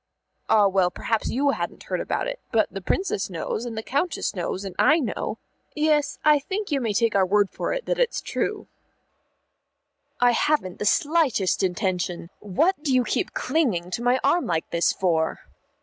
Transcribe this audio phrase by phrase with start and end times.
[0.49, 2.39] "Ah, well, perhaps you hadn't heard about it.
[2.51, 5.37] But the Princess knows, the Countess knows, and I know
[5.75, 8.65] yes, I think you may take our word for it that it's true."
[10.19, 14.91] "I haven't the slightest intention what do you keep clinging to my arm like this
[14.91, 15.41] for?